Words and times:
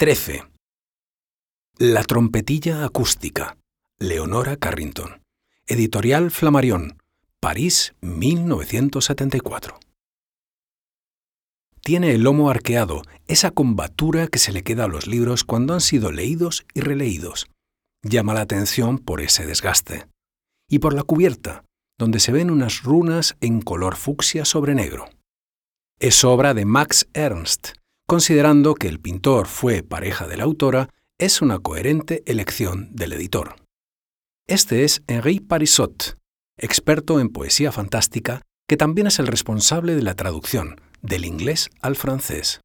Trece. 0.00 0.44
La 1.76 2.04
trompetilla 2.04 2.84
acústica. 2.84 3.56
Leonora 3.98 4.56
Carrington. 4.56 5.24
Editorial 5.66 6.30
Flamarión. 6.30 7.02
París, 7.40 7.96
1974. 8.02 9.80
Tiene 11.82 12.12
el 12.12 12.22
lomo 12.22 12.48
arqueado, 12.48 13.02
esa 13.26 13.50
combatura 13.50 14.28
que 14.28 14.38
se 14.38 14.52
le 14.52 14.62
queda 14.62 14.84
a 14.84 14.88
los 14.88 15.08
libros 15.08 15.42
cuando 15.42 15.74
han 15.74 15.80
sido 15.80 16.12
leídos 16.12 16.64
y 16.74 16.80
releídos. 16.80 17.48
Llama 18.04 18.34
la 18.34 18.42
atención 18.42 18.98
por 18.98 19.20
ese 19.20 19.46
desgaste. 19.46 20.06
Y 20.70 20.78
por 20.78 20.94
la 20.94 21.02
cubierta, 21.02 21.64
donde 21.98 22.20
se 22.20 22.30
ven 22.30 22.52
unas 22.52 22.84
runas 22.84 23.36
en 23.40 23.62
color 23.62 23.96
fucsia 23.96 24.44
sobre 24.44 24.76
negro. 24.76 25.06
Es 25.98 26.22
obra 26.22 26.54
de 26.54 26.66
Max 26.66 27.08
Ernst, 27.14 27.77
considerando 28.08 28.74
que 28.74 28.88
el 28.88 29.00
pintor 29.00 29.46
fue 29.46 29.82
pareja 29.82 30.26
de 30.26 30.38
la 30.38 30.44
autora, 30.44 30.88
es 31.18 31.42
una 31.42 31.58
coherente 31.58 32.22
elección 32.26 32.88
del 32.96 33.12
editor. 33.12 33.56
Este 34.46 34.84
es 34.84 35.02
Henri 35.06 35.40
Parisot, 35.40 36.16
experto 36.56 37.20
en 37.20 37.28
poesía 37.28 37.70
fantástica, 37.70 38.40
que 38.66 38.78
también 38.78 39.08
es 39.08 39.18
el 39.18 39.26
responsable 39.26 39.94
de 39.94 40.02
la 40.02 40.14
traducción 40.14 40.80
del 41.02 41.26
inglés 41.26 41.68
al 41.82 41.96
francés. 41.96 42.60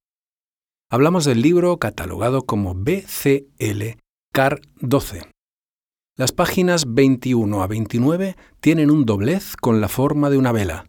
Hablamos 0.89 1.25
del 1.25 1.41
libro 1.41 1.78
catalogado 1.78 2.44
como 2.44 2.73
BCL 2.73 3.97
CAR 4.31 4.61
12. 4.80 5.23
Las 6.16 6.31
páginas 6.31 6.85
21 6.88 7.61
a 7.61 7.67
29 7.67 8.38
tienen 8.61 8.91
un 8.91 9.05
doblez 9.05 9.57
con 9.57 9.81
la 9.81 9.89
forma 9.89 10.30
de 10.30 10.38
una 10.38 10.53
vela. 10.53 10.88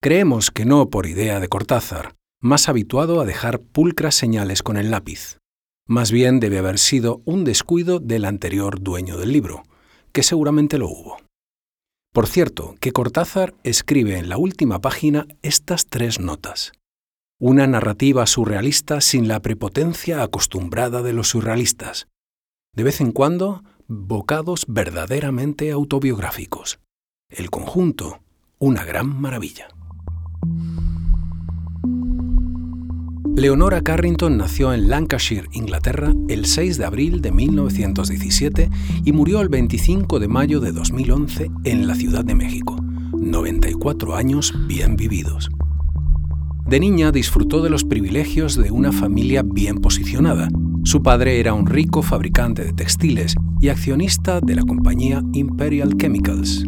Creemos 0.00 0.50
que 0.50 0.64
no 0.64 0.88
por 0.88 1.06
idea 1.06 1.40
de 1.40 1.48
Cortázar, 1.48 2.14
más 2.40 2.68
habituado 2.68 3.20
a 3.20 3.26
dejar 3.26 3.60
pulcras 3.60 4.14
señales 4.14 4.62
con 4.62 4.76
el 4.76 4.90
lápiz. 4.90 5.38
Más 5.86 6.10
bien 6.10 6.40
debe 6.40 6.58
haber 6.58 6.78
sido 6.78 7.20
un 7.24 7.44
descuido 7.44 7.98
del 7.98 8.24
anterior 8.24 8.80
dueño 8.80 9.18
del 9.18 9.32
libro, 9.32 9.64
que 10.12 10.22
seguramente 10.22 10.78
lo 10.78 10.88
hubo. 10.88 11.18
Por 12.12 12.26
cierto, 12.26 12.74
que 12.80 12.92
Cortázar 12.92 13.54
escribe 13.62 14.18
en 14.18 14.28
la 14.28 14.36
última 14.36 14.80
página 14.80 15.26
estas 15.42 15.86
tres 15.86 16.18
notas. 16.18 16.72
Una 17.38 17.66
narrativa 17.66 18.26
surrealista 18.26 19.00
sin 19.00 19.28
la 19.28 19.40
prepotencia 19.40 20.22
acostumbrada 20.22 21.02
de 21.02 21.12
los 21.12 21.28
surrealistas. 21.28 22.08
De 22.74 22.82
vez 22.82 23.00
en 23.00 23.12
cuando, 23.12 23.62
bocados 23.86 24.64
verdaderamente 24.68 25.70
autobiográficos. 25.70 26.80
El 27.28 27.50
conjunto, 27.50 28.20
una 28.58 28.84
gran 28.84 29.20
maravilla. 29.20 29.68
Leonora 33.40 33.80
Carrington 33.80 34.36
nació 34.36 34.74
en 34.74 34.90
Lancashire, 34.90 35.48
Inglaterra, 35.52 36.12
el 36.28 36.44
6 36.44 36.76
de 36.76 36.84
abril 36.84 37.22
de 37.22 37.32
1917 37.32 38.68
y 39.02 39.12
murió 39.12 39.40
el 39.40 39.48
25 39.48 40.18
de 40.18 40.28
mayo 40.28 40.60
de 40.60 40.72
2011 40.72 41.50
en 41.64 41.86
la 41.86 41.94
Ciudad 41.94 42.22
de 42.22 42.34
México. 42.34 42.76
94 43.18 44.14
años 44.14 44.52
bien 44.66 44.94
vividos. 44.94 45.48
De 46.66 46.80
niña 46.80 47.12
disfrutó 47.12 47.62
de 47.62 47.70
los 47.70 47.82
privilegios 47.82 48.56
de 48.56 48.70
una 48.72 48.92
familia 48.92 49.42
bien 49.42 49.78
posicionada. 49.78 50.48
Su 50.84 51.02
padre 51.02 51.40
era 51.40 51.54
un 51.54 51.66
rico 51.66 52.02
fabricante 52.02 52.62
de 52.62 52.74
textiles 52.74 53.36
y 53.58 53.70
accionista 53.70 54.42
de 54.42 54.54
la 54.54 54.64
compañía 54.64 55.22
Imperial 55.32 55.96
Chemicals, 55.96 56.62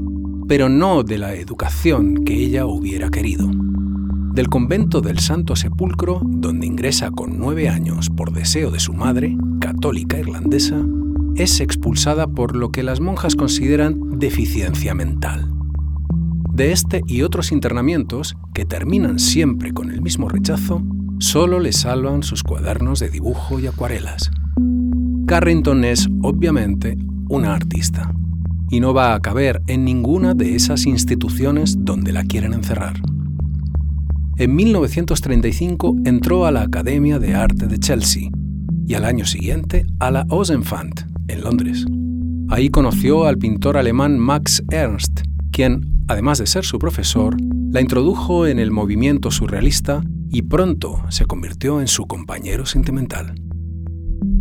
pero 0.49 0.71
no 0.71 1.03
de 1.03 1.19
la 1.19 1.35
educación 1.35 2.25
que 2.25 2.33
ella 2.33 2.65
hubiera 2.65 3.11
querido 3.11 3.51
del 4.33 4.49
convento 4.49 5.03
del 5.03 5.19
Santo 5.19 5.57
Sepulcro, 5.57 6.21
donde 6.25 6.67
ingresa 6.67 7.11
con 7.11 7.39
nueve 7.39 7.69
años 7.69 8.09
por 8.09 8.33
deseo 8.33 8.71
de 8.71 8.81
su 8.81 8.95
madre, 8.95 9.37
católica 9.61 10.19
irlandesa, 10.19 10.83
es 11.37 11.61
expulsada 11.61 12.27
por 12.27 12.57
lo 12.57 12.71
que 12.71 12.83
las 12.83 13.01
monjas 13.01 13.37
consideran 13.37 14.19
deficiencia 14.19 14.95
mental. 14.95 15.51
De 16.55 16.73
este 16.73 17.03
y 17.07 17.23
otros 17.23 17.53
internamientos, 17.53 18.37
que 18.55 18.65
terminan 18.65 19.19
siempre 19.19 19.73
con 19.73 19.91
el 19.91 20.01
mismo 20.01 20.29
rechazo, 20.29 20.83
solo 21.19 21.61
le 21.61 21.73
salvan 21.73 22.23
sus 22.23 22.43
cuadernos 22.43 23.01
de 23.01 23.11
dibujo 23.11 23.61
y 23.61 23.67
acuarelas. 23.67 24.31
Carrington 25.27 25.85
es, 25.85 26.09
obviamente, 26.23 26.97
una 27.29 27.55
artista, 27.55 28.15
y 28.71 28.81
no 28.81 28.95
va 28.95 29.15
a 29.15 29.21
caber 29.21 29.63
en 29.67 29.85
ninguna 29.85 30.33
de 30.35 30.55
esas 30.55 30.87
instituciones 30.87 31.77
donde 31.79 32.13
la 32.13 32.25
quieren 32.25 32.55
encerrar. 32.55 32.95
En 34.43 34.57
1935 34.57 35.99
entró 36.05 36.47
a 36.47 36.51
la 36.51 36.63
Academia 36.63 37.21
de 37.21 37.33
Arte 37.33 37.69
de 37.69 37.79
Chelsea 37.79 38.29
y 38.85 38.95
al 38.95 39.05
año 39.05 39.25
siguiente 39.25 39.87
a 40.01 40.11
la 40.11 40.27
Ozenfant, 40.31 41.03
en 41.29 41.43
Londres. 41.43 41.87
Ahí 42.49 42.69
conoció 42.69 43.27
al 43.27 43.39
pintor 43.39 43.77
alemán 43.77 44.19
Max 44.19 44.65
Ernst, 44.73 45.21
quien, 45.53 46.03
además 46.09 46.39
de 46.39 46.49
ser 46.49 46.65
su 46.65 46.81
profesor, 46.81 47.37
la 47.71 47.81
introdujo 47.81 48.49
en 48.49 48.59
el 48.59 48.73
movimiento 48.73 49.31
surrealista 49.31 50.03
y 50.29 50.43
pronto 50.43 51.05
se 51.09 51.25
convirtió 51.25 51.81
en 51.81 51.87
su 51.87 52.09
compañero 52.09 52.67
sentimental. 52.67 53.37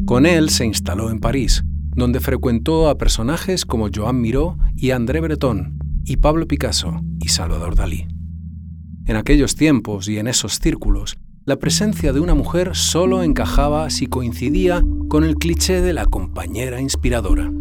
Con 0.07 0.25
él 0.25 0.49
se 0.49 0.65
instaló 0.65 1.11
en 1.11 1.19
París, 1.19 1.63
donde 1.95 2.21
frecuentó 2.21 2.89
a 2.89 2.97
personajes 2.97 3.67
como 3.67 3.89
Joan 3.93 4.19
Miró 4.19 4.57
y 4.75 4.89
André 4.89 5.21
Breton, 5.21 5.77
y 6.05 6.17
Pablo 6.17 6.47
Picasso 6.47 7.01
y 7.19 7.27
Salvador 7.27 7.75
Dalí. 7.75 8.10
En 9.05 9.15
aquellos 9.15 9.55
tiempos 9.55 10.07
y 10.07 10.19
en 10.19 10.27
esos 10.27 10.59
círculos, 10.59 11.17
la 11.43 11.57
presencia 11.57 12.13
de 12.13 12.19
una 12.19 12.35
mujer 12.35 12.75
solo 12.75 13.23
encajaba 13.23 13.89
si 13.89 14.05
coincidía 14.05 14.83
con 15.09 15.23
el 15.23 15.35
cliché 15.35 15.81
de 15.81 15.91
la 15.91 16.05
compañera 16.05 16.79
inspiradora. 16.79 17.51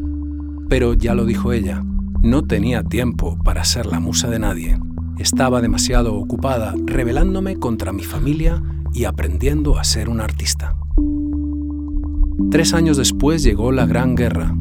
Pero 0.69 0.93
ya 0.93 1.15
lo 1.15 1.25
dijo 1.25 1.53
ella, 1.53 1.83
no 2.23 2.47
tenía 2.47 2.83
tiempo 2.83 3.39
para 3.43 3.65
ser 3.65 3.87
la 3.87 4.01
musa 4.01 4.28
de 4.28 4.39
nadie. 4.39 4.78
Estaba 5.19 5.62
demasiado 5.62 6.15
ocupada 6.15 6.75
rebelándome 6.84 7.57
contra 7.57 7.93
mi 7.93 8.05
familia 8.05 8.62
y 8.93 9.05
aprendiendo 9.05 9.78
a 9.78 9.84
ser 9.84 10.11
un 10.11 10.21
artista. 10.21 10.77
Tres 12.51 12.75
años 12.75 12.99
después 12.99 13.43
llegó 13.43 13.72
la 13.72 13.87
Gran 13.87 14.15
Guerra. 14.15 14.55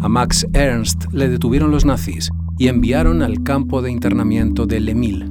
A 0.00 0.08
Max 0.08 0.46
Ernst 0.54 1.12
le 1.12 1.28
detuvieron 1.28 1.70
los 1.70 1.84
nazis 1.84 2.30
y 2.56 2.68
enviaron 2.68 3.20
al 3.20 3.42
campo 3.42 3.82
de 3.82 3.90
internamiento 3.90 4.66
de 4.66 4.80
Lemil, 4.80 5.30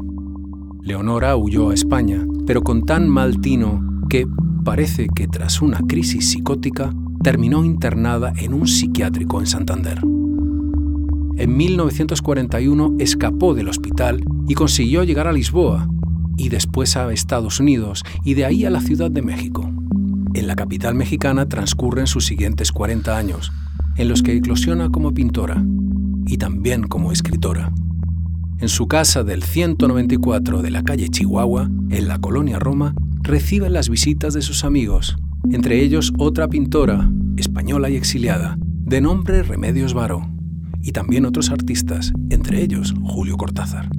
Leonora 0.89 1.38
huyó 1.38 1.69
a 1.69 1.75
España, 1.75 2.25
pero 2.47 2.63
con 2.63 2.83
tan 2.83 3.07
mal 3.07 3.39
tino 3.41 3.79
que 4.09 4.25
parece 4.66 5.07
que 5.13 5.27
tras 5.27 5.61
una 5.61 5.77
crisis 5.88 6.31
psicótica 6.31 6.91
terminó 7.22 7.63
internada 7.63 8.33
en 8.35 8.55
un 8.55 8.67
psiquiátrico 8.67 9.39
en 9.39 9.45
Santander. 9.45 10.00
En 11.38 11.55
1941 11.55 12.95
escapó 12.97 13.53
del 13.53 13.69
hospital 13.69 14.25
y 14.47 14.55
consiguió 14.55 15.03
llegar 15.03 15.27
a 15.27 15.31
Lisboa, 15.31 15.88
y 16.38 16.50
después 16.50 16.97
a 16.97 17.13
Estados 17.13 17.59
Unidos 17.59 18.03
y 18.25 18.33
de 18.33 18.45
ahí 18.45 18.66
a 18.66 18.71
la 18.71 18.81
Ciudad 18.81 19.12
de 19.12 19.21
México. 19.21 19.71
En 20.33 20.47
la 20.47 20.56
capital 20.56 20.95
mexicana 20.95 21.47
transcurren 21.47 22.07
sus 22.07 22.25
siguientes 22.25 22.71
40 22.71 23.15
años, 23.15 23.51
en 23.95 24.09
los 24.09 24.24
que 24.24 24.36
eclosiona 24.36 24.89
como 24.89 25.13
pintora 25.13 25.63
y 26.25 26.38
también 26.38 26.81
como 26.88 27.12
escritora 27.12 27.71
en 28.59 28.69
su 28.69 28.88
casa 28.88 29.23
del 29.23 29.44
194 29.44 30.61
de 30.61 30.71
la 30.71 30.83
calle 30.83 31.09
Chihuahua, 31.09 31.69
en 31.89 32.07
la 32.07 32.19
colonia 32.19 32.59
Roma, 32.59 32.94
recibe 33.21 33.69
las 33.69 33.89
visitas 33.89 34.33
de 34.33 34.41
sus 34.41 34.63
amigos, 34.63 35.15
entre 35.51 35.81
ellos 35.81 36.13
otra 36.17 36.47
pintora, 36.47 37.09
española 37.38 37.89
y 37.89 37.95
exiliada, 37.95 38.57
de 38.59 39.01
nombre 39.01 39.44
Remedios 39.44 39.94
Varo, 39.94 40.29
y 40.81 40.91
también 40.91 41.25
otros 41.25 41.50
artistas, 41.50 42.11
entre 42.29 42.61
ellos 42.61 42.94
Julio 43.03 43.38
Cortázar. 43.38 43.89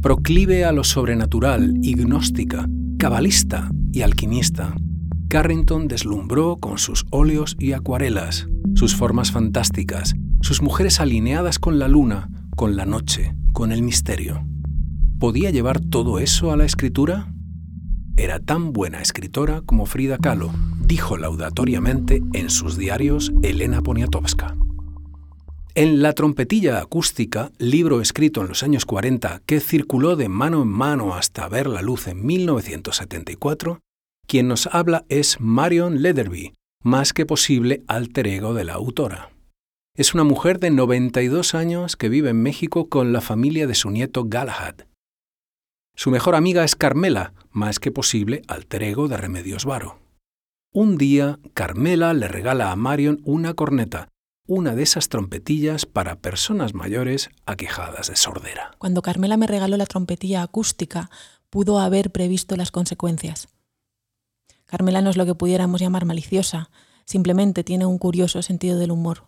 Proclive 0.00 0.64
a 0.64 0.72
lo 0.72 0.84
sobrenatural 0.84 1.74
y 1.82 1.94
gnóstica, 1.94 2.68
cabalista 2.98 3.70
y 3.92 4.02
alquimista, 4.02 4.74
Carrington 5.34 5.88
deslumbró 5.88 6.58
con 6.58 6.78
sus 6.78 7.06
óleos 7.10 7.56
y 7.58 7.72
acuarelas, 7.72 8.46
sus 8.74 8.94
formas 8.94 9.32
fantásticas, 9.32 10.14
sus 10.42 10.62
mujeres 10.62 11.00
alineadas 11.00 11.58
con 11.58 11.80
la 11.80 11.88
luna, 11.88 12.28
con 12.56 12.76
la 12.76 12.86
noche, 12.86 13.34
con 13.52 13.72
el 13.72 13.82
misterio. 13.82 14.46
¿Podía 15.18 15.50
llevar 15.50 15.80
todo 15.80 16.18
eso 16.18 16.52
a 16.52 16.56
la 16.56 16.64
escritura? 16.64 17.32
Era 18.16 18.38
tan 18.38 18.72
buena 18.72 19.00
escritora 19.00 19.62
como 19.62 19.86
Frida 19.86 20.18
Kahlo, 20.18 20.52
dijo 20.80 21.16
laudatoriamente 21.16 22.22
en 22.32 22.50
sus 22.50 22.76
diarios 22.76 23.32
Elena 23.42 23.82
Poniatowska. 23.82 24.56
En 25.74 26.02
La 26.02 26.12
trompetilla 26.12 26.80
acústica, 26.80 27.50
libro 27.58 28.00
escrito 28.00 28.40
en 28.42 28.48
los 28.48 28.62
años 28.62 28.86
40 28.86 29.42
que 29.44 29.58
circuló 29.58 30.14
de 30.14 30.28
mano 30.28 30.62
en 30.62 30.68
mano 30.68 31.14
hasta 31.14 31.48
ver 31.48 31.66
la 31.66 31.82
luz 31.82 32.06
en 32.06 32.24
1974, 32.24 33.80
quien 34.28 34.46
nos 34.46 34.68
habla 34.68 35.04
es 35.08 35.40
Marion 35.40 36.00
Leatherby, 36.00 36.52
más 36.84 37.12
que 37.12 37.26
posible 37.26 37.82
alter 37.88 38.28
ego 38.28 38.54
de 38.54 38.64
la 38.64 38.74
autora. 38.74 39.33
Es 39.96 40.12
una 40.12 40.24
mujer 40.24 40.58
de 40.58 40.70
92 40.70 41.54
años 41.54 41.94
que 41.94 42.08
vive 42.08 42.30
en 42.30 42.42
México 42.42 42.88
con 42.88 43.12
la 43.12 43.20
familia 43.20 43.68
de 43.68 43.76
su 43.76 43.90
nieto 43.90 44.24
Galahad. 44.26 44.74
Su 45.94 46.10
mejor 46.10 46.34
amiga 46.34 46.64
es 46.64 46.74
Carmela, 46.74 47.32
más 47.52 47.78
que 47.78 47.92
posible 47.92 48.42
alter 48.48 48.82
ego 48.82 49.06
de 49.06 49.16
Remedios 49.16 49.64
Varo. 49.64 50.00
Un 50.72 50.98
día, 50.98 51.38
Carmela 51.52 52.12
le 52.12 52.26
regala 52.26 52.72
a 52.72 52.76
Marion 52.76 53.20
una 53.22 53.54
corneta, 53.54 54.08
una 54.48 54.74
de 54.74 54.82
esas 54.82 55.08
trompetillas 55.08 55.86
para 55.86 56.16
personas 56.16 56.74
mayores 56.74 57.30
aquejadas 57.46 58.08
de 58.08 58.16
sordera. 58.16 58.72
Cuando 58.78 59.00
Carmela 59.00 59.36
me 59.36 59.46
regaló 59.46 59.76
la 59.76 59.86
trompetilla 59.86 60.42
acústica, 60.42 61.08
pudo 61.50 61.78
haber 61.78 62.10
previsto 62.10 62.56
las 62.56 62.72
consecuencias. 62.72 63.46
Carmela 64.64 65.02
no 65.02 65.10
es 65.10 65.16
lo 65.16 65.24
que 65.24 65.36
pudiéramos 65.36 65.80
llamar 65.80 66.04
maliciosa, 66.04 66.68
simplemente 67.04 67.62
tiene 67.62 67.86
un 67.86 67.98
curioso 67.98 68.42
sentido 68.42 68.76
del 68.76 68.90
humor. 68.90 69.22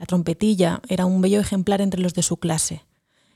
La 0.00 0.06
trompetilla 0.06 0.80
era 0.88 1.04
un 1.04 1.20
bello 1.20 1.40
ejemplar 1.40 1.82
entre 1.82 2.00
los 2.00 2.14
de 2.14 2.22
su 2.22 2.38
clase. 2.38 2.86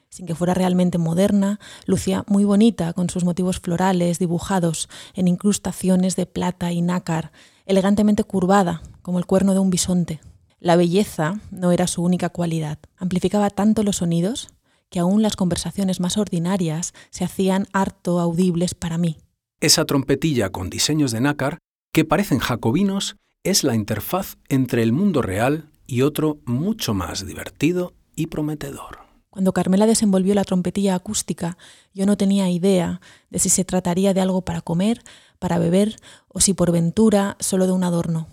Sin 0.08 0.24
que 0.24 0.34
fuera 0.34 0.54
realmente 0.54 0.96
moderna, 0.96 1.60
lucía 1.84 2.24
muy 2.26 2.44
bonita 2.44 2.94
con 2.94 3.10
sus 3.10 3.22
motivos 3.22 3.60
florales 3.60 4.18
dibujados 4.18 4.88
en 5.12 5.28
incrustaciones 5.28 6.16
de 6.16 6.24
plata 6.24 6.72
y 6.72 6.80
nácar 6.80 7.32
elegantemente 7.66 8.24
curvada, 8.24 8.82
como 9.02 9.18
el 9.18 9.26
cuerno 9.26 9.52
de 9.52 9.58
un 9.58 9.68
bisonte. 9.68 10.20
La 10.58 10.76
belleza 10.76 11.38
no 11.50 11.70
era 11.70 11.86
su 11.86 12.02
única 12.02 12.30
cualidad. 12.30 12.78
Amplificaba 12.96 13.50
tanto 13.50 13.82
los 13.82 13.96
sonidos 13.96 14.48
que 14.88 15.00
aún 15.00 15.20
las 15.20 15.36
conversaciones 15.36 16.00
más 16.00 16.16
ordinarias 16.16 16.94
se 17.10 17.24
hacían 17.24 17.66
harto 17.74 18.20
audibles 18.20 18.74
para 18.74 18.96
mí. 18.96 19.18
Esa 19.60 19.84
trompetilla 19.84 20.48
con 20.48 20.70
diseños 20.70 21.12
de 21.12 21.20
nácar, 21.20 21.58
que 21.92 22.06
parecen 22.06 22.38
jacobinos, 22.38 23.16
es 23.42 23.64
la 23.64 23.74
interfaz 23.74 24.38
entre 24.48 24.82
el 24.82 24.92
mundo 24.92 25.20
real 25.20 25.68
y 25.86 26.02
otro 26.02 26.38
mucho 26.44 26.94
más 26.94 27.26
divertido 27.26 27.94
y 28.16 28.26
prometedor. 28.26 28.98
Cuando 29.30 29.52
Carmela 29.52 29.86
desenvolvió 29.86 30.34
la 30.34 30.44
trompetilla 30.44 30.94
acústica, 30.94 31.58
yo 31.92 32.06
no 32.06 32.16
tenía 32.16 32.50
idea 32.50 33.00
de 33.30 33.40
si 33.40 33.48
se 33.48 33.64
trataría 33.64 34.14
de 34.14 34.20
algo 34.20 34.42
para 34.42 34.60
comer 34.60 35.02
para 35.44 35.58
beber 35.58 35.96
o 36.28 36.40
si 36.40 36.54
por 36.54 36.72
ventura 36.72 37.36
solo 37.38 37.66
de 37.66 37.72
un 37.72 37.84
adorno. 37.84 38.28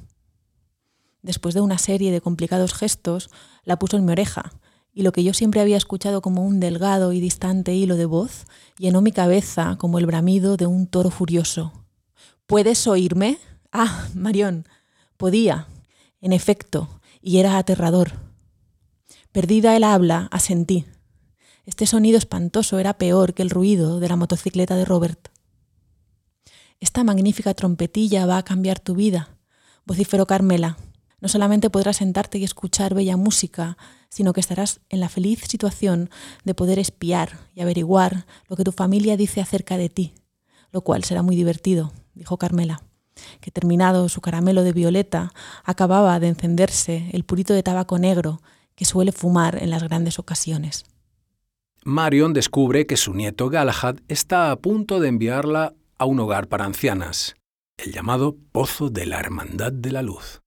Después 1.21 1.53
de 1.53 1.59
una 1.59 1.77
serie 1.77 2.09
de 2.09 2.21
complicados 2.21 2.73
gestos, 2.73 3.29
la 3.65 3.77
puso 3.77 3.97
en 3.97 4.05
mi 4.05 4.13
oreja, 4.13 4.53
y 4.93 5.03
lo 5.03 5.11
que 5.11 5.23
yo 5.23 5.33
siempre 5.33 5.59
había 5.59 5.75
escuchado 5.75 6.21
como 6.21 6.45
un 6.45 6.61
delgado 6.61 7.11
y 7.11 7.19
distante 7.19 7.73
hilo 7.73 7.97
de 7.97 8.05
voz 8.05 8.45
llenó 8.77 9.01
mi 9.01 9.11
cabeza 9.11 9.75
como 9.77 9.99
el 9.99 10.05
bramido 10.05 10.55
de 10.55 10.67
un 10.67 10.87
toro 10.87 11.09
furioso. 11.09 11.73
¿Puedes 12.47 12.87
oírme? 12.87 13.37
Ah, 13.73 14.07
Marión, 14.15 14.65
podía, 15.17 15.67
en 16.21 16.31
efecto, 16.31 17.00
y 17.21 17.37
era 17.37 17.57
aterrador. 17.57 18.11
Perdida 19.31 19.75
el 19.75 19.83
habla, 19.83 20.27
asentí. 20.31 20.85
Este 21.65 21.85
sonido 21.85 22.17
espantoso 22.17 22.79
era 22.79 22.97
peor 22.97 23.33
que 23.33 23.43
el 23.43 23.49
ruido 23.49 23.99
de 23.99 24.09
la 24.09 24.15
motocicleta 24.15 24.75
de 24.75 24.85
Robert. 24.85 25.29
Esta 26.79 27.03
magnífica 27.03 27.53
trompetilla 27.53 28.25
va 28.25 28.37
a 28.37 28.43
cambiar 28.43 28.79
tu 28.79 28.95
vida, 28.95 29.37
vociferó 29.85 30.25
Carmela. 30.25 30.77
No 31.19 31.27
solamente 31.27 31.69
podrás 31.69 31.97
sentarte 31.97 32.39
y 32.39 32.43
escuchar 32.43 32.95
bella 32.95 33.15
música, 33.15 33.77
sino 34.09 34.33
que 34.33 34.39
estarás 34.39 34.81
en 34.89 34.99
la 34.99 35.07
feliz 35.07 35.41
situación 35.47 36.09
de 36.43 36.55
poder 36.55 36.79
espiar 36.79 37.39
y 37.53 37.61
averiguar 37.61 38.25
lo 38.47 38.55
que 38.55 38.63
tu 38.63 38.71
familia 38.71 39.15
dice 39.15 39.39
acerca 39.39 39.77
de 39.77 39.89
ti, 39.89 40.13
lo 40.71 40.81
cual 40.81 41.03
será 41.03 41.21
muy 41.21 41.35
divertido, 41.35 41.93
dijo 42.15 42.37
Carmela, 42.37 42.83
que 43.39 43.51
terminado 43.51 44.09
su 44.09 44.21
caramelo 44.21 44.63
de 44.63 44.73
violeta, 44.73 45.31
acababa 45.63 46.19
de 46.19 46.27
encenderse 46.27 47.09
el 47.13 47.23
purito 47.23 47.53
de 47.53 47.63
tabaco 47.63 47.99
negro 47.99 48.41
que 48.75 48.85
suele 48.85 49.11
fumar 49.11 49.61
en 49.61 49.69
las 49.69 49.83
grandes 49.83 50.19
ocasiones. 50.19 50.85
Marion 51.83 52.33
descubre 52.33 52.85
que 52.85 52.97
su 52.97 53.13
nieto 53.13 53.49
Galahad 53.49 53.97
está 54.07 54.51
a 54.51 54.55
punto 54.55 54.99
de 54.99 55.07
enviarla 55.07 55.73
a 55.97 56.05
un 56.05 56.19
hogar 56.19 56.47
para 56.47 56.65
ancianas, 56.65 57.35
el 57.77 57.91
llamado 57.91 58.35
Pozo 58.51 58.89
de 58.89 59.05
la 59.05 59.19
Hermandad 59.19 59.71
de 59.71 59.91
la 59.91 60.01
Luz. 60.01 60.41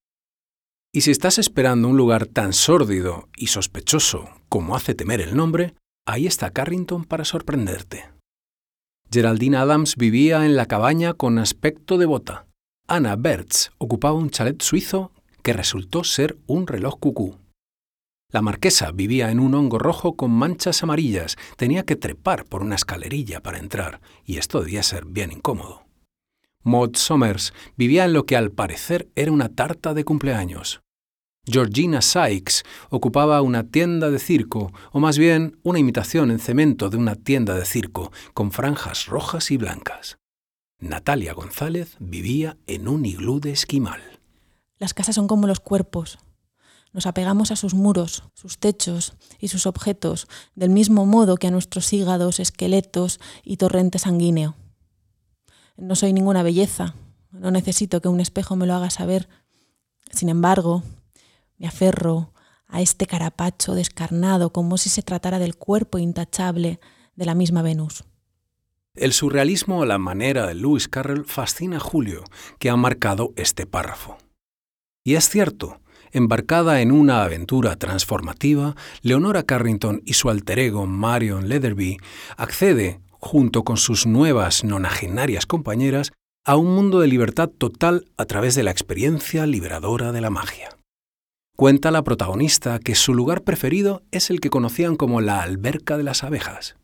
Y 0.92 1.00
si 1.00 1.10
estás 1.10 1.38
esperando 1.38 1.88
un 1.88 1.96
lugar 1.96 2.26
tan 2.26 2.52
sórdido 2.52 3.28
y 3.36 3.48
sospechoso 3.48 4.28
como 4.48 4.76
hace 4.76 4.94
temer 4.94 5.20
el 5.20 5.36
nombre, 5.36 5.74
ahí 6.06 6.28
está 6.28 6.50
Carrington 6.50 7.04
para 7.04 7.24
sorprenderte. 7.24 8.04
Geraldine 9.10 9.56
Adams 9.56 9.96
vivía 9.96 10.46
en 10.46 10.54
la 10.54 10.66
cabaña 10.66 11.14
con 11.14 11.38
aspecto 11.38 11.98
de 11.98 12.06
bota. 12.06 12.46
Anna 12.86 13.16
Bertz 13.16 13.70
ocupaba 13.78 14.12
un 14.14 14.28
chalet 14.28 14.60
suizo 14.60 15.10
que 15.42 15.54
resultó 15.54 16.04
ser 16.04 16.36
un 16.46 16.66
reloj 16.66 16.98
cucú. 16.98 17.38
La 18.30 18.42
marquesa 18.42 18.92
vivía 18.92 19.30
en 19.30 19.40
un 19.40 19.54
hongo 19.54 19.78
rojo 19.78 20.16
con 20.16 20.30
manchas 20.30 20.82
amarillas, 20.82 21.36
tenía 21.56 21.84
que 21.84 21.96
trepar 21.96 22.44
por 22.44 22.62
una 22.62 22.74
escalerilla 22.74 23.40
para 23.40 23.58
entrar, 23.58 24.02
y 24.26 24.36
esto 24.36 24.60
debía 24.60 24.82
ser 24.82 25.06
bien 25.06 25.32
incómodo. 25.32 25.86
Maud 26.62 26.96
Somers 26.96 27.54
vivía 27.74 28.04
en 28.04 28.12
lo 28.12 28.26
que 28.26 28.36
al 28.36 28.50
parecer 28.50 29.08
era 29.14 29.32
una 29.32 29.48
tarta 29.48 29.94
de 29.94 30.04
cumpleaños. 30.04 30.82
Georgina 31.46 32.02
Sykes 32.02 32.64
ocupaba 32.90 33.40
una 33.40 33.64
tienda 33.64 34.10
de 34.10 34.18
circo, 34.18 34.72
o 34.92 35.00
más 35.00 35.16
bien 35.16 35.58
una 35.62 35.78
imitación 35.78 36.30
en 36.30 36.38
cemento 36.38 36.90
de 36.90 36.98
una 36.98 37.14
tienda 37.14 37.54
de 37.54 37.64
circo, 37.64 38.12
con 38.34 38.52
franjas 38.52 39.06
rojas 39.06 39.50
y 39.50 39.56
blancas. 39.56 40.18
Natalia 40.78 41.32
González 41.32 41.96
vivía 41.98 42.56
en 42.66 42.88
un 42.88 43.04
iglú 43.06 43.40
de 43.40 43.52
esquimal. 43.52 44.00
Las 44.78 44.94
casas 44.94 45.14
son 45.14 45.28
como 45.28 45.46
los 45.46 45.60
cuerpos, 45.60 46.18
nos 46.94 47.06
apegamos 47.06 47.50
a 47.50 47.56
sus 47.56 47.74
muros, 47.74 48.22
sus 48.34 48.58
techos 48.58 49.14
y 49.40 49.48
sus 49.48 49.66
objetos 49.66 50.28
del 50.54 50.70
mismo 50.70 51.06
modo 51.06 51.36
que 51.36 51.48
a 51.48 51.50
nuestros 51.50 51.92
hígados, 51.92 52.38
esqueletos 52.38 53.18
y 53.42 53.56
torrente 53.56 53.98
sanguíneo. 53.98 54.54
No 55.76 55.96
soy 55.96 56.12
ninguna 56.12 56.44
belleza, 56.44 56.94
no 57.32 57.50
necesito 57.50 58.00
que 58.00 58.06
un 58.06 58.20
espejo 58.20 58.54
me 58.54 58.66
lo 58.66 58.74
haga 58.74 58.90
saber. 58.90 59.28
Sin 60.12 60.28
embargo, 60.28 60.84
me 61.58 61.66
aferro 61.66 62.32
a 62.68 62.80
este 62.80 63.08
carapacho 63.08 63.74
descarnado 63.74 64.52
como 64.52 64.78
si 64.78 64.88
se 64.88 65.02
tratara 65.02 65.40
del 65.40 65.56
cuerpo 65.56 65.98
intachable 65.98 66.78
de 67.16 67.26
la 67.26 67.34
misma 67.34 67.62
Venus. 67.62 68.04
El 68.96 69.12
surrealismo 69.12 69.82
a 69.82 69.86
la 69.86 69.98
manera 69.98 70.46
de 70.46 70.54
Lewis 70.54 70.88
Carroll 70.88 71.24
fascina 71.24 71.78
a 71.78 71.80
Julio, 71.80 72.22
que 72.58 72.70
ha 72.70 72.76
marcado 72.76 73.32
este 73.36 73.66
párrafo. 73.66 74.18
Y 75.04 75.16
es 75.16 75.28
cierto, 75.28 75.80
Embarcada 76.14 76.80
en 76.80 76.92
una 76.92 77.24
aventura 77.24 77.74
transformativa, 77.74 78.76
Leonora 79.02 79.42
Carrington 79.42 80.00
y 80.04 80.12
su 80.12 80.30
alter 80.30 80.60
ego 80.60 80.86
Marion 80.86 81.48
Leatherby 81.48 81.96
accede, 82.36 83.00
junto 83.18 83.64
con 83.64 83.78
sus 83.78 84.06
nuevas 84.06 84.62
nonagenarias 84.62 85.44
compañeras, 85.44 86.12
a 86.44 86.54
un 86.54 86.72
mundo 86.72 87.00
de 87.00 87.08
libertad 87.08 87.48
total 87.48 88.04
a 88.16 88.26
través 88.26 88.54
de 88.54 88.62
la 88.62 88.70
experiencia 88.70 89.44
liberadora 89.44 90.12
de 90.12 90.20
la 90.20 90.30
magia. 90.30 90.68
Cuenta 91.56 91.90
la 91.90 92.04
protagonista 92.04 92.78
que 92.78 92.94
su 92.94 93.12
lugar 93.12 93.42
preferido 93.42 94.04
es 94.12 94.30
el 94.30 94.38
que 94.38 94.50
conocían 94.50 94.94
como 94.94 95.20
la 95.20 95.42
alberca 95.42 95.96
de 95.96 96.04
las 96.04 96.22
abejas. 96.22 96.76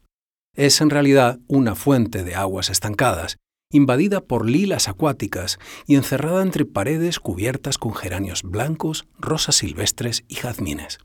Es 0.54 0.80
en 0.80 0.90
realidad 0.90 1.38
una 1.46 1.74
fuente 1.74 2.24
de 2.24 2.34
aguas 2.34 2.70
estancadas 2.70 3.38
invadida 3.72 4.20
por 4.20 4.48
lilas 4.48 4.88
acuáticas 4.88 5.58
y 5.86 5.94
encerrada 5.94 6.42
entre 6.42 6.64
paredes 6.64 7.20
cubiertas 7.20 7.78
con 7.78 7.94
geranios 7.94 8.42
blancos, 8.42 9.06
rosas 9.18 9.56
silvestres 9.56 10.24
y 10.28 10.34
jazmines. 10.34 10.98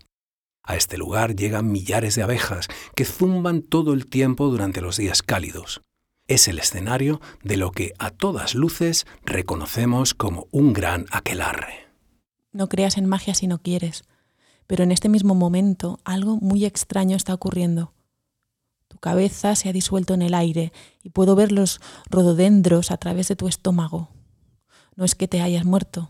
A 0.63 0.75
este 0.75 0.97
lugar 0.97 1.35
llegan 1.35 1.71
millares 1.71 2.15
de 2.15 2.23
abejas 2.23 2.67
que 2.95 3.05
zumban 3.05 3.61
todo 3.61 3.93
el 3.93 4.07
tiempo 4.07 4.49
durante 4.49 4.81
los 4.81 4.97
días 4.97 5.21
cálidos. 5.21 5.81
Es 6.27 6.47
el 6.47 6.57
escenario 6.57 7.21
de 7.43 7.57
lo 7.57 7.69
que 7.69 7.93
a 7.99 8.09
todas 8.09 8.55
luces 8.55 9.05
reconocemos 9.23 10.15
como 10.15 10.47
un 10.49 10.73
gran 10.73 11.05
aquelarre. 11.11 11.87
No 12.51 12.67
creas 12.67 12.97
en 12.97 13.05
magia 13.05 13.35
si 13.35 13.45
no 13.45 13.59
quieres, 13.59 14.05
pero 14.65 14.83
en 14.83 14.91
este 14.91 15.07
mismo 15.07 15.35
momento 15.35 15.99
algo 16.03 16.37
muy 16.37 16.65
extraño 16.65 17.15
está 17.15 17.35
ocurriendo. 17.35 17.94
Tu 18.95 18.99
cabeza 18.99 19.55
se 19.55 19.67
ha 19.67 19.73
disuelto 19.73 20.13
en 20.13 20.21
el 20.21 20.33
aire 20.33 20.71
y 21.03 21.09
puedo 21.09 21.35
ver 21.35 21.51
los 21.51 21.81
rododendros 22.09 22.91
a 22.91 22.97
través 22.97 23.27
de 23.27 23.35
tu 23.35 23.49
estómago. 23.49 24.07
No 24.95 25.03
es 25.03 25.15
que 25.15 25.27
te 25.27 25.41
hayas 25.41 25.65
muerto, 25.65 26.09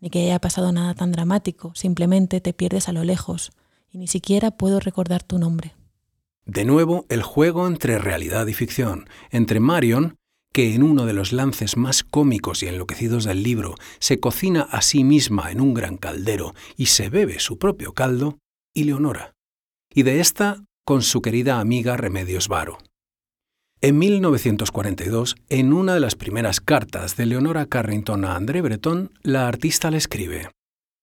ni 0.00 0.08
que 0.08 0.22
haya 0.22 0.38
pasado 0.38 0.72
nada 0.72 0.94
tan 0.94 1.12
dramático, 1.12 1.72
simplemente 1.74 2.40
te 2.40 2.54
pierdes 2.54 2.88
a 2.88 2.92
lo 2.92 3.04
lejos 3.04 3.52
y 3.90 3.98
ni 3.98 4.06
siquiera 4.06 4.50
puedo 4.50 4.80
recordar 4.80 5.24
tu 5.24 5.38
nombre. 5.38 5.74
De 6.46 6.64
nuevo, 6.64 7.04
el 7.10 7.22
juego 7.22 7.66
entre 7.66 7.98
realidad 7.98 8.46
y 8.46 8.54
ficción, 8.54 9.10
entre 9.30 9.60
Marion, 9.60 10.16
que 10.54 10.74
en 10.74 10.82
uno 10.84 11.04
de 11.04 11.12
los 11.12 11.34
lances 11.34 11.76
más 11.76 12.02
cómicos 12.02 12.62
y 12.62 12.68
enloquecidos 12.68 13.24
del 13.24 13.42
libro 13.42 13.74
se 13.98 14.20
cocina 14.20 14.62
a 14.62 14.80
sí 14.80 15.04
misma 15.04 15.52
en 15.52 15.60
un 15.60 15.74
gran 15.74 15.98
caldero 15.98 16.54
y 16.78 16.86
se 16.86 17.10
bebe 17.10 17.40
su 17.40 17.58
propio 17.58 17.92
caldo, 17.92 18.38
y 18.72 18.84
Leonora. 18.84 19.34
Y 19.92 20.02
de 20.02 20.20
esta 20.20 20.64
con 20.86 21.02
su 21.02 21.20
querida 21.20 21.58
amiga 21.58 21.96
Remedios 21.96 22.46
Varo. 22.46 22.78
En 23.80 23.98
1942, 23.98 25.34
en 25.48 25.72
una 25.72 25.94
de 25.94 26.00
las 26.00 26.14
primeras 26.14 26.60
cartas 26.60 27.16
de 27.16 27.26
Leonora 27.26 27.66
Carrington 27.66 28.24
a 28.24 28.36
André 28.36 28.62
Breton, 28.62 29.10
la 29.22 29.48
artista 29.48 29.90
le 29.90 29.96
escribe 29.98 30.48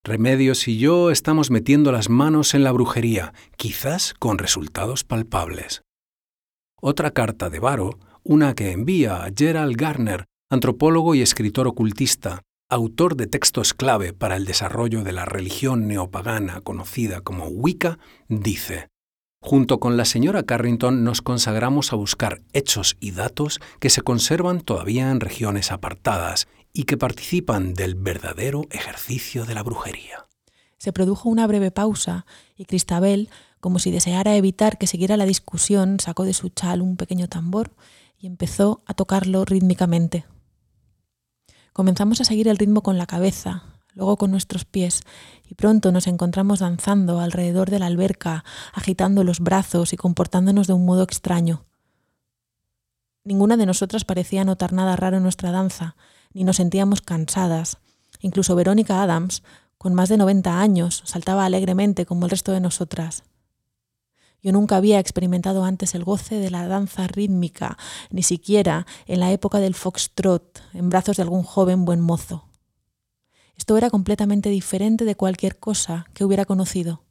Remedios 0.06 0.70
y 0.70 0.78
yo 0.78 1.12
estamos 1.12 1.52
metiendo 1.52 1.92
las 1.92 2.10
manos 2.10 2.54
en 2.54 2.64
la 2.64 2.72
brujería, 2.72 3.34
quizás 3.58 4.14
con 4.18 4.38
resultados 4.38 5.04
palpables. 5.04 5.82
Otra 6.82 7.12
carta 7.12 7.50
de 7.50 7.60
Varo 7.60 8.00
una 8.24 8.56
que 8.56 8.72
envía 8.72 9.26
a 9.26 9.32
Gerald 9.36 9.76
Garner, 9.76 10.24
antropólogo 10.50 11.14
y 11.14 11.22
escritor 11.22 11.68
ocultista, 11.68 12.42
autor 12.70 13.18
de 13.18 13.28
textos 13.28 13.74
clave 13.74 14.14
para 14.14 14.38
el 14.38 14.46
desarrollo 14.46 15.04
de 15.04 15.12
la 15.12 15.26
religión 15.26 15.90
neopagana 15.90 16.62
conocida 16.62 17.20
como 17.20 17.48
Wicca, 17.48 18.00
dice, 18.30 18.88
Junto 19.46 19.82
con 19.82 19.98
la 19.98 20.06
señora 20.06 20.44
Carrington 20.44 21.04
nos 21.04 21.22
consagramos 21.22 21.92
a 21.92 21.98
buscar 21.98 22.42
hechos 22.54 22.96
y 23.02 23.12
datos 23.12 23.60
que 23.82 23.90
se 23.90 24.02
conservan 24.02 24.62
todavía 24.62 25.12
en 25.12 25.20
regiones 25.20 25.74
apartadas 25.74 26.48
y 26.72 26.86
que 26.86 26.96
participan 26.96 27.74
del 27.74 27.96
verdadero 27.96 28.62
ejercicio 28.72 29.44
de 29.44 29.54
la 29.54 29.62
brujería. 29.62 30.28
Se 30.78 30.94
produjo 30.94 31.28
una 31.28 31.46
breve 31.46 31.72
pausa 31.72 32.26
y 32.56 32.64
Cristabel, 32.64 33.30
como 33.60 33.80
si 33.80 33.92
deseara 33.92 34.38
evitar 34.38 34.78
que 34.78 34.88
siguiera 34.88 35.18
la 35.18 35.26
discusión, 35.26 36.00
sacó 36.00 36.24
de 36.24 36.34
su 36.34 36.48
chal 36.48 36.82
un 36.82 36.96
pequeño 36.96 37.28
tambor 37.28 37.76
y 38.18 38.28
empezó 38.28 38.82
a 38.86 38.94
tocarlo 38.94 39.44
rítmicamente. 39.44 40.26
Comenzamos 41.74 42.22
a 42.22 42.24
seguir 42.24 42.48
el 42.48 42.58
ritmo 42.58 42.82
con 42.82 42.98
la 42.98 43.08
cabeza, 43.08 43.73
luego 43.94 44.18
con 44.18 44.32
nuestros 44.32 44.66
pies, 44.66 45.02
y 45.50 45.56
pronto 45.56 45.92
nos 45.92 46.08
encontramos 46.08 46.60
danzando 46.60 47.20
alrededor 47.20 47.70
de 47.70 47.80
la 47.80 47.88
alberca, 47.88 48.44
agitando 48.74 49.24
los 49.24 49.40
brazos 49.40 49.94
y 49.94 49.98
comportándonos 49.98 50.68
de 50.68 50.74
un 50.74 50.86
modo 50.86 51.04
extraño. 51.04 51.66
Ninguna 53.24 53.56
de 53.56 53.66
nosotras 53.66 54.04
parecía 54.04 54.44
notar 54.44 54.74
nada 54.74 54.96
raro 54.96 55.18
en 55.18 55.24
nuestra 55.24 55.52
danza, 55.52 55.96
ni 56.34 56.44
nos 56.44 56.58
sentíamos 56.58 57.02
cansadas. 57.02 57.78
Incluso 58.20 58.56
Verónica 58.56 59.02
Adams, 59.02 59.44
con 59.78 59.94
más 59.94 60.10
de 60.10 60.18
90 60.18 60.60
años, 60.60 61.04
saltaba 61.06 61.46
alegremente 61.46 62.06
como 62.06 62.26
el 62.26 62.32
resto 62.32 62.52
de 62.52 62.60
nosotras. 62.60 63.24
Yo 64.42 64.52
nunca 64.52 64.76
había 64.76 65.00
experimentado 65.00 65.64
antes 65.64 65.96
el 65.96 66.04
goce 66.04 66.36
de 66.36 66.52
la 66.52 66.68
danza 66.68 67.08
rítmica, 67.08 67.78
ni 68.10 68.24
siquiera 68.24 68.86
en 69.06 69.22
la 69.22 69.32
época 69.32 69.60
del 69.60 69.74
foxtrot, 69.74 70.62
en 70.74 70.90
brazos 70.90 71.16
de 71.16 71.24
algún 71.24 71.44
joven 71.44 71.86
buen 71.86 72.02
mozo. 72.02 72.53
Esto 73.58 73.78
era 73.78 73.90
completamente 73.90 74.50
diferente 74.50 75.06
de 75.06 75.16
cualquier 75.16 75.60
cosa 75.60 76.06
que 76.14 76.26
hubiera 76.26 76.46
conocido. 76.46 77.04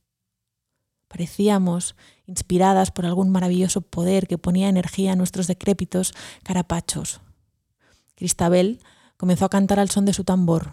Parecíamos 1.08 1.94
inspiradas 2.26 2.90
por 2.90 3.04
algún 3.04 3.30
maravilloso 3.30 3.82
poder 3.82 4.26
que 4.26 4.38
ponía 4.38 4.68
energía 4.68 5.12
a 5.12 5.16
nuestros 5.16 5.46
decrépitos 5.46 6.14
carapachos. 6.42 7.20
Cristabel 8.14 8.80
comenzó 9.16 9.44
a 9.44 9.50
cantar 9.50 9.78
al 9.78 9.90
son 9.90 10.04
de 10.04 10.14
su 10.14 10.24
tambor. 10.24 10.72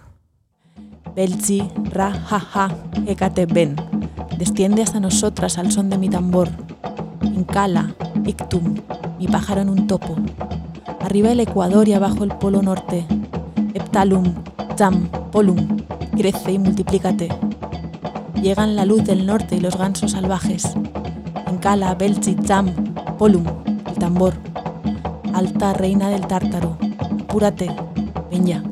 Belzi, 1.16 1.68
ra, 1.86 2.26
ha, 2.30 2.48
ha, 2.54 3.02
ekate 3.06 3.46
ben 3.46 3.76
desciende 4.40 4.82
hasta 4.82 5.02
nosotras 5.02 5.58
al 5.58 5.70
son 5.72 5.90
de 5.90 5.98
mi 5.98 6.10
tambor. 6.10 6.50
Incala, 7.22 7.94
ictum, 8.26 8.76
mi 9.20 9.28
pájaro 9.28 9.60
en 9.62 9.70
un 9.70 9.86
topo. 9.86 10.16
Arriba 11.02 11.32
el 11.32 11.42
Ecuador 11.42 11.90
y 11.90 11.94
abajo 11.94 12.24
el 12.24 12.38
Polo 12.38 12.62
Norte. 12.62 13.06
Eptalum, 13.74 14.34
tam, 14.78 15.10
polum, 15.32 15.78
crece 16.18 16.52
y 16.52 16.60
multiplícate. 16.60 17.30
Llegan 18.42 18.76
la 18.76 18.86
luz 18.86 19.04
del 19.04 19.26
norte 19.26 19.56
y 19.56 19.60
los 19.60 19.78
gansos 19.78 20.12
salvajes. 20.12 20.64
Incala, 21.52 21.94
belchi, 21.96 22.36
tam, 22.36 22.74
polum, 23.18 23.46
el 23.88 23.96
tambor. 23.96 24.34
Alta 25.34 25.74
reina 25.74 26.10
del 26.10 26.28
tártaro, 26.28 26.78
apúrate, 27.22 27.70
ven 28.32 28.46
ya. 28.46 28.64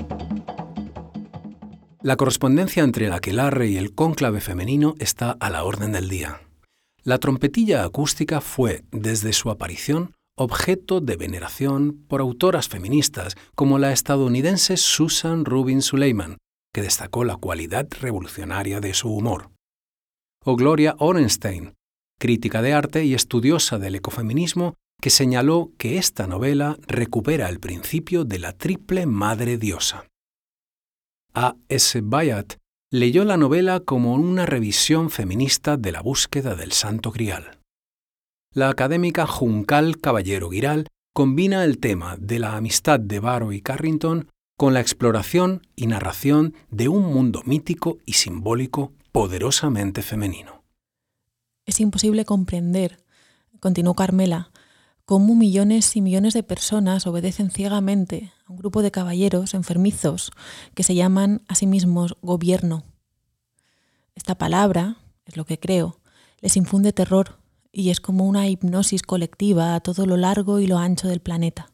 La 2.02 2.16
correspondencia 2.16 2.84
entre 2.84 3.08
el 3.08 3.14
aquelarre 3.14 3.68
y 3.68 3.78
el 3.78 3.94
cónclave 3.94 4.40
femenino 4.40 4.96
está 5.00 5.32
a 5.32 5.50
la 5.50 5.64
orden 5.64 5.92
del 5.92 6.10
día. 6.10 6.42
La 7.04 7.18
trompetilla 7.18 7.84
acústica 7.84 8.42
fue, 8.42 8.84
desde 8.92 9.34
su 9.34 9.50
aparición, 9.50 10.14
objeto 10.38 11.02
de 11.02 11.18
veneración 11.18 12.06
por 12.08 12.22
autoras 12.22 12.68
feministas 12.68 13.36
como 13.56 13.80
la 13.80 13.92
estadounidense 13.92 14.78
Susan 14.78 15.46
Rubin 15.46 15.82
Suleiman, 15.82 16.38
que 16.74 16.82
destacó 16.82 17.24
la 17.24 17.38
cualidad 17.38 17.88
revolucionaria 18.00 18.80
de 18.80 18.94
su 18.94 19.14
humor. 19.14 19.52
O 20.44 20.56
Gloria 20.56 20.96
Orenstein, 21.00 21.74
crítica 22.20 22.62
de 22.62 22.74
arte 22.74 23.06
y 23.06 23.14
estudiosa 23.14 23.80
del 23.80 23.96
ecofeminismo, 23.96 24.76
que 25.02 25.10
señaló 25.10 25.72
que 25.78 25.98
esta 25.98 26.28
novela 26.28 26.78
recupera 26.88 27.50
el 27.50 27.60
principio 27.60 28.26
de 28.26 28.40
la 28.40 28.54
triple 28.54 29.06
madre 29.06 29.58
diosa. 29.58 30.08
A. 31.34 31.56
S. 31.70 32.02
Bayat 32.02 32.56
leyó 32.92 33.26
la 33.26 33.38
novela 33.38 33.80
como 33.82 34.14
una 34.14 34.46
revisión 34.46 35.10
feminista 35.10 35.78
de 35.78 35.92
la 35.92 36.02
búsqueda 36.02 36.56
del 36.56 36.72
Santo 36.72 37.12
Grial. 37.12 37.60
La 38.54 38.70
académica 38.70 39.28
Juncal 39.28 40.00
Caballero 40.00 40.50
Giral 40.50 40.88
combina 41.14 41.64
el 41.64 41.80
tema 41.80 42.16
de 42.18 42.40
la 42.40 42.56
amistad 42.56 43.00
de 43.00 43.20
Barrow 43.20 43.52
y 43.52 43.62
Carrington 43.62 44.30
con 44.58 44.74
la 44.74 44.80
exploración 44.82 45.62
y 45.76 45.86
narración 45.86 46.56
de 46.72 46.90
un 46.90 47.04
mundo 47.14 47.44
mítico 47.46 48.00
y 48.08 48.14
simbólico 48.14 48.92
poderosamente 49.12 50.02
femenino. 50.02 50.64
Es 51.68 51.80
imposible 51.80 52.26
comprender, 52.26 52.98
continuó 53.60 53.94
Carmela, 53.94 54.52
cómo 55.06 55.36
millones 55.36 55.96
y 55.96 56.02
millones 56.02 56.34
de 56.34 56.42
personas 56.42 57.06
obedecen 57.06 57.52
ciegamente 57.52 58.34
a 58.48 58.52
un 58.52 58.58
grupo 58.58 58.82
de 58.82 58.90
caballeros 58.90 59.54
enfermizos 59.54 60.32
que 60.74 60.82
se 60.82 60.96
llaman 60.96 61.44
a 61.48 61.54
sí 61.54 61.68
mismos 61.68 62.18
gobierno. 62.24 62.84
Esta 64.16 64.36
palabra, 64.40 64.98
es 65.26 65.38
lo 65.38 65.46
que 65.46 65.60
creo, 65.60 66.00
les 66.42 66.58
infunde 66.58 66.94
terror 66.94 67.38
y 67.72 67.92
es 67.92 68.02
como 68.02 68.26
una 68.26 68.48
hipnosis 68.48 69.04
colectiva 69.04 69.76
a 69.76 69.82
todo 69.82 70.08
lo 70.08 70.18
largo 70.18 70.60
y 70.60 70.66
lo 70.66 70.80
ancho 70.80 71.08
del 71.08 71.20
planeta. 71.20 71.72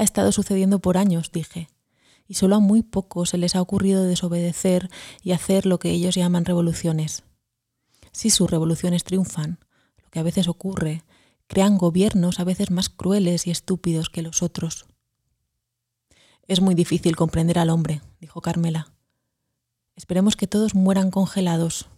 Ha 0.00 0.02
estado 0.02 0.32
sucediendo 0.32 0.78
por 0.78 0.96
años, 0.96 1.30
dije, 1.30 1.68
y 2.26 2.32
solo 2.32 2.56
a 2.56 2.58
muy 2.58 2.82
pocos 2.82 3.28
se 3.28 3.36
les 3.36 3.54
ha 3.54 3.60
ocurrido 3.60 4.02
desobedecer 4.04 4.88
y 5.22 5.32
hacer 5.32 5.66
lo 5.66 5.78
que 5.78 5.90
ellos 5.90 6.14
llaman 6.14 6.46
revoluciones. 6.46 7.22
Si 8.10 8.30
sus 8.30 8.50
revoluciones 8.50 9.04
triunfan, 9.04 9.58
lo 10.02 10.08
que 10.08 10.18
a 10.18 10.22
veces 10.22 10.48
ocurre 10.48 11.04
crean 11.48 11.76
gobiernos 11.76 12.40
a 12.40 12.44
veces 12.44 12.70
más 12.70 12.88
crueles 12.88 13.46
y 13.46 13.50
estúpidos 13.50 14.08
que 14.08 14.22
los 14.22 14.42
otros. 14.42 14.86
Es 16.48 16.62
muy 16.62 16.74
difícil 16.74 17.14
comprender 17.14 17.58
al 17.58 17.68
hombre, 17.68 18.00
dijo 18.22 18.40
Carmela. 18.40 18.94
Esperemos 19.96 20.34
que 20.34 20.46
todos 20.46 20.74
mueran 20.74 21.10
congelados. 21.10 21.90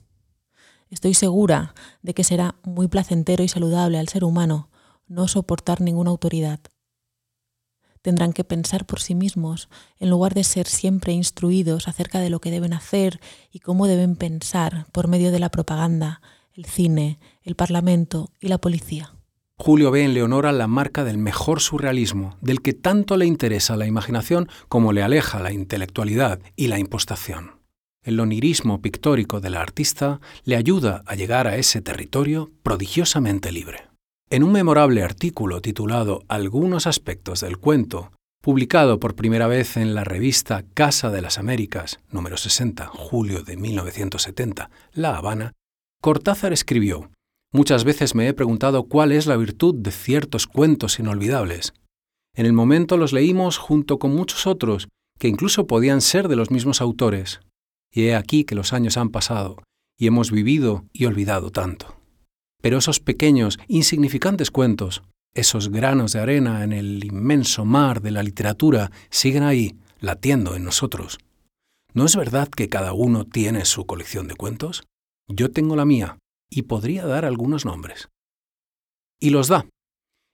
Estoy 0.91 1.15
segura 1.15 1.73
de 2.03 2.15
que 2.15 2.25
será 2.25 2.57
muy 2.65 2.89
placentero 2.89 3.45
y 3.45 3.49
saludable 3.49 4.01
al 4.01 4.09
ser 4.09 4.25
humano 4.25 4.71
no 5.07 5.29
soportar 5.29 5.81
ninguna 5.81 6.11
autoridad. 6.11 6.59
Tendrán 8.03 8.33
que 8.33 8.45
pensar 8.45 8.85
por 8.85 9.01
sí 9.01 9.15
mismos, 9.15 9.69
en 9.99 10.11
lugar 10.11 10.35
de 10.35 10.45
ser 10.45 10.67
siempre 10.67 11.13
instruidos 11.13 11.89
acerca 11.89 12.19
de 12.19 12.31
lo 12.31 12.41
que 12.41 12.51
deben 12.51 12.73
hacer 12.73 13.21
y 13.51 13.61
cómo 13.61 13.87
deben 13.87 14.17
pensar 14.17 14.87
por 14.93 15.09
medio 15.09 15.31
de 15.31 15.39
la 15.39 15.51
propaganda, 15.51 16.21
el 16.53 16.67
cine, 16.67 17.19
el 17.43 17.55
parlamento 17.55 18.31
y 18.41 18.49
la 18.49 18.59
policía. 18.59 19.15
Julio 19.57 19.93
ve 19.93 20.03
en 20.03 20.15
Leonora 20.15 20.51
la 20.51 20.67
marca 20.67 21.05
del 21.05 21.19
mejor 21.19 21.61
surrealismo, 21.61 22.37
del 22.41 22.63
que 22.63 22.73
tanto 22.73 23.17
le 23.17 23.27
interesa 23.27 23.77
la 23.77 23.87
imaginación 23.87 24.49
como 24.69 24.93
le 24.93 25.05
aleja 25.05 25.39
la 25.39 25.53
intelectualidad 25.53 26.41
y 26.57 26.67
la 26.67 26.81
impostación. 26.81 27.63
El 28.03 28.19
onirismo 28.19 28.83
pictórico 28.83 29.41
de 29.41 29.51
la 29.51 29.61
artista 29.61 30.21
le 30.43 30.57
ayuda 30.57 31.05
a 31.07 31.15
llegar 31.15 31.47
a 31.47 31.57
ese 31.57 31.81
territorio 31.81 32.51
prodigiosamente 32.65 33.53
libre. 33.53 33.92
En 34.33 34.45
un 34.45 34.53
memorable 34.53 35.03
artículo 35.03 35.61
titulado 35.61 36.23
Algunos 36.27 36.87
aspectos 36.87 37.43
del 37.43 37.59
cuento, 37.59 38.13
publicado 38.43 38.99
por 38.99 39.15
primera 39.15 39.47
vez 39.47 39.77
en 39.77 39.95
la 39.95 40.05
revista 40.05 40.65
Casa 40.73 41.11
de 41.11 41.21
las 41.21 41.37
Américas, 41.37 42.01
número 42.11 42.39
60, 42.39 42.87
julio 42.87 43.43
de 43.43 43.59
1970, 43.59 44.71
La 44.95 45.19
Habana, 45.19 45.53
Cortázar 46.01 46.55
escribió, 46.55 47.11
Muchas 47.53 47.85
veces 47.85 48.15
me 48.15 48.27
he 48.27 48.33
preguntado 48.33 48.85
cuál 48.85 49.13
es 49.13 49.27
la 49.27 49.37
virtud 49.37 49.75
de 49.75 49.91
ciertos 49.91 50.47
cuentos 50.47 50.99
inolvidables. 50.99 51.75
En 52.35 52.47
el 52.47 52.55
momento 52.55 52.97
los 52.97 53.13
leímos 53.13 53.59
junto 53.59 53.99
con 53.99 54.15
muchos 54.15 54.47
otros, 54.47 54.89
que 55.19 55.29
incluso 55.29 55.67
podían 55.67 56.01
ser 56.01 56.29
de 56.29 56.37
los 56.37 56.51
mismos 56.51 56.81
autores. 56.81 57.41
Y 57.93 58.05
he 58.05 58.15
aquí 58.15 58.45
que 58.45 58.55
los 58.55 58.73
años 58.73 58.97
han 58.97 59.11
pasado, 59.11 59.63
y 59.99 60.07
hemos 60.07 60.31
vivido 60.31 60.87
y 60.95 61.05
olvidado 61.05 61.51
tanto. 61.51 62.02
Pero 62.63 62.79
esos 62.79 63.01
pequeños, 63.01 63.59
insignificantes 63.69 64.51
cuentos 64.51 65.03
Esos 65.35 65.71
granos 65.71 66.13
de 66.13 66.21
arena 66.21 66.63
en 66.63 66.73
el 66.73 67.05
inmenso 67.05 67.65
mar 67.65 68.03
de 68.03 68.11
la 68.11 68.23
literatura 68.23 68.91
siguen 69.11 69.43
ahí, 69.43 69.77
latiendo 69.99 70.57
en 70.57 70.65
nosotros. 70.65 71.19
¿No 71.95 72.05
es 72.05 72.17
verdad 72.17 72.49
que 72.49 72.69
cada 72.69 72.93
uno 72.93 73.25
tiene 73.25 73.65
su 73.65 73.87
colección 73.87 74.29
de 74.29 74.35
cuentos? 74.35 74.85
Yo 75.29 75.51
tengo 75.51 75.75
la 75.75 75.87
mía, 75.87 76.19
y 76.51 76.63
podría 76.63 77.07
dar 77.07 77.25
algunos 77.25 77.65
nombres. 77.65 78.09
Y 79.19 79.31
los 79.31 79.49
da. 79.49 79.67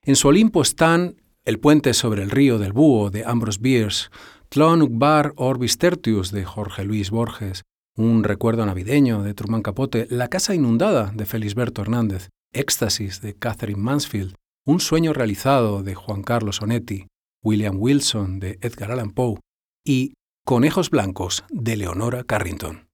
En 0.03 0.15
su 0.15 0.27
Olimpo 0.27 0.61
están 0.61 1.21
El 1.45 1.59
puente 1.59 1.93
sobre 1.93 2.21
el 2.21 2.29
río 2.29 2.59
del 2.59 2.73
búho 2.73 3.09
de 3.09 3.23
Ambrose 3.25 3.59
Bierce, 3.61 4.09
Tlon 4.49 4.81
Ukbar 4.81 5.33
Orbis 5.37 5.77
Tertius 5.77 6.31
de 6.31 6.43
Jorge 6.43 6.83
Luis 6.83 7.09
Borges, 7.09 7.63
Un 7.99 8.23
recuerdo 8.23 8.65
navideño 8.65 9.23
de 9.23 9.33
Truman 9.33 9.61
Capote, 9.61 10.07
La 10.09 10.29
casa 10.29 10.55
inundada 10.55 11.11
de 11.13 11.25
Felisberto 11.25 11.81
Hernández, 11.81 12.29
Éxtasis 12.53 13.19
de 13.19 13.33
Catherine 13.33 13.81
Mansfield, 13.81 14.35
Un 14.65 14.79
sueño 14.79 15.11
realizado 15.11 15.83
de 15.83 15.95
Juan 15.95 16.23
Carlos 16.23 16.61
Onetti, 16.61 17.07
William 17.43 17.75
Wilson 17.77 18.39
de 18.39 18.57
Edgar 18.61 18.93
Allan 18.93 19.11
Poe 19.11 19.41
y 19.85 20.13
Conejos 20.45 20.91
blancos 20.91 21.43
de 21.49 21.75
Leonora 21.75 22.23
Carrington. 22.23 22.87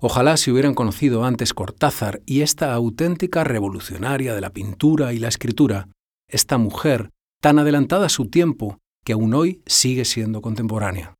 Ojalá 0.00 0.36
se 0.36 0.52
hubieran 0.52 0.74
conocido 0.74 1.24
antes 1.24 1.52
Cortázar 1.52 2.22
y 2.24 2.42
esta 2.42 2.72
auténtica 2.74 3.42
revolucionaria 3.42 4.32
de 4.32 4.42
la 4.42 4.50
pintura 4.50 5.12
y 5.12 5.18
la 5.18 5.26
escritura, 5.26 5.88
esta 6.28 6.56
mujer 6.56 7.10
tan 7.40 7.58
adelantada 7.58 8.06
a 8.06 8.10
su 8.10 8.30
tiempo 8.30 8.78
que 9.04 9.14
aún 9.14 9.34
hoy 9.34 9.60
sigue 9.66 10.04
siendo 10.04 10.40
contemporánea. 10.40 11.16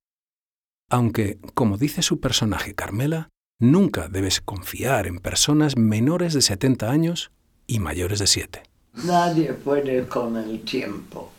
Aunque, 0.93 1.39
como 1.55 1.79
dice 1.79 2.03
su 2.03 2.21
personaje 2.21 2.75
Carmela, 2.75 3.31
nunca 3.59 4.09
debes 4.09 4.43
confiar 4.43 5.07
en 5.07 5.21
personas 5.21 5.79
menores 5.79 6.35
de 6.35 6.43
70 6.43 6.91
años 6.91 7.33
y 7.67 7.79
mayores 7.79 8.19
de 8.19 8.27
7. 8.27 8.63
Nadie 9.07 9.55
puede 9.55 10.07
con 10.07 10.37
el 10.37 10.61
tiempo. 10.61 11.33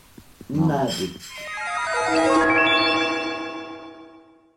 Nadie. 0.48 1.12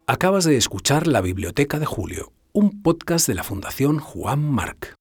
Acabas 0.07 0.45
de 0.45 0.57
escuchar 0.57 1.05
La 1.05 1.21
Biblioteca 1.21 1.77
de 1.77 1.85
Julio, 1.85 2.33
un 2.51 2.81
podcast 2.81 3.27
de 3.27 3.35
la 3.35 3.43
Fundación 3.43 3.99
Juan 3.99 4.41
Marc. 4.41 4.95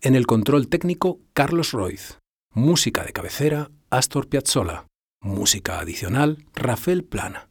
En 0.00 0.14
el 0.14 0.26
control 0.26 0.68
técnico, 0.68 1.20
Carlos 1.34 1.72
Roiz. 1.72 2.18
Música 2.54 3.04
de 3.04 3.12
cabecera, 3.12 3.70
Astor 3.90 4.26
Piazzolla. 4.26 4.86
Música 5.20 5.80
adicional, 5.80 6.46
Rafael 6.54 7.04
Plana. 7.04 7.50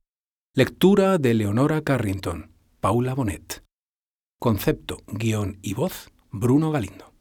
Lectura 0.55 1.17
de 1.17 1.33
Leonora 1.33 1.81
Carrington, 1.81 2.51
Paula 2.79 3.15
Bonet. 3.15 3.63
Concepto, 4.39 5.00
guion 5.07 5.57
y 5.63 5.74
voz, 5.74 6.12
Bruno 6.29 6.69
Galindo. 6.69 7.12